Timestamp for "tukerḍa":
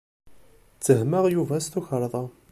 1.67-2.23